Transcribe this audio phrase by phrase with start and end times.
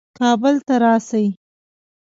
[0.19, 1.25] کابل ته راسي.